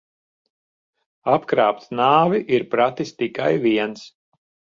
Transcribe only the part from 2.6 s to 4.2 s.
pratis tikai viens.